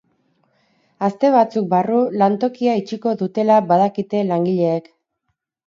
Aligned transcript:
Aste 1.07 1.31
batzuk 1.35 1.67
barru 1.73 1.99
lantokia 2.23 2.75
itxiko 2.81 3.15
dutela 3.21 3.61
badakite 3.75 4.25
langileek. 4.33 4.93